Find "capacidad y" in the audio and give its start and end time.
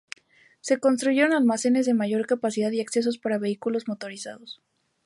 2.25-2.81